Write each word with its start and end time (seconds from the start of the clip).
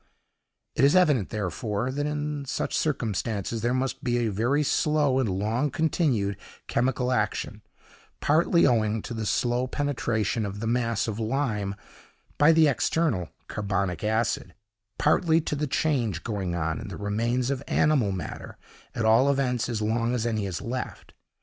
It 0.75 0.83
is 0.83 0.95
evident, 0.95 1.29
therefore, 1.29 1.91
that 1.91 2.07
in 2.07 2.45
such 2.45 2.75
circumstances 2.75 3.61
there 3.61 3.71
must 3.71 4.03
be 4.03 4.17
a 4.25 4.31
very 4.31 4.63
slow 4.63 5.19
and 5.19 5.29
long 5.29 5.69
continued 5.69 6.37
chemical 6.65 7.11
action, 7.11 7.61
partly 8.19 8.65
owing 8.65 9.03
to 9.03 9.13
the 9.13 9.27
slow 9.27 9.67
penetration 9.67 10.43
of 10.43 10.59
the 10.59 10.65
mass 10.65 11.07
of 11.07 11.19
lime 11.19 11.75
by 12.39 12.51
the 12.51 12.67
external 12.67 13.29
carbonic 13.47 14.03
acid, 14.03 14.55
partly 14.97 15.39
to 15.41 15.55
the 15.55 15.67
change 15.67 16.23
going 16.23 16.55
on 16.55 16.79
in 16.79 16.87
the 16.87 16.97
remains 16.97 17.51
of 17.51 17.61
animal 17.67 18.11
matter, 18.11 18.57
at 18.95 19.05
all 19.05 19.29
events 19.29 19.69
as 19.69 19.83
long 19.83 20.15
as 20.15 20.25
any 20.25 20.47
is 20.47 20.61
left. 20.63 21.13